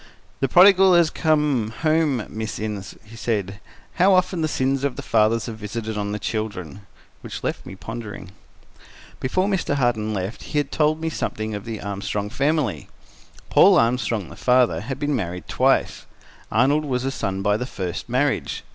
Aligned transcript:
"The 0.39 0.47
prodigal 0.49 0.95
has 0.95 1.11
come 1.11 1.69
home, 1.83 2.25
Miss 2.27 2.57
Innes," 2.57 2.95
he 3.03 3.15
said. 3.15 3.59
"How 3.97 4.15
often 4.15 4.41
the 4.41 4.47
sins 4.47 4.83
of 4.83 4.95
the 4.95 5.03
fathers 5.03 5.47
are 5.47 5.51
visited 5.53 5.95
on 5.95 6.11
the 6.11 6.17
children!" 6.17 6.87
Which 7.21 7.43
left 7.43 7.67
me 7.67 7.75
pondering. 7.75 8.31
Before 9.19 9.47
Mr. 9.47 9.75
Harton 9.75 10.11
left, 10.11 10.41
he 10.41 10.63
told 10.63 10.99
me 11.01 11.11
something 11.11 11.53
of 11.53 11.65
the 11.65 11.79
Armstrong 11.81 12.31
family. 12.31 12.89
Paul 13.51 13.77
Armstrong, 13.77 14.29
the 14.29 14.35
father, 14.35 14.81
had 14.81 14.97
been 14.97 15.15
married 15.15 15.47
twice. 15.47 16.07
Arnold 16.51 16.83
was 16.85 17.05
a 17.05 17.11
son 17.11 17.43
by 17.43 17.55
the 17.55 17.67
first 17.67 18.09
marriage. 18.09 18.63